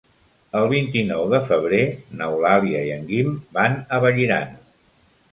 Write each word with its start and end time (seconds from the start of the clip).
El 0.59 0.63
vint-i-nou 0.69 1.25
de 1.33 1.41
febrer 1.49 1.81
n'Eulàlia 2.21 2.81
i 2.87 2.89
en 2.95 3.05
Guim 3.11 3.35
van 3.59 3.77
a 3.83 4.01
Vallirana. 4.07 4.57